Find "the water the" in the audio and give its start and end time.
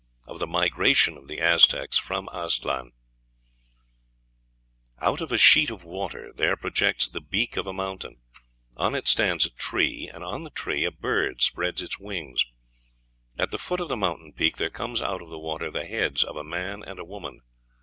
15.29-15.85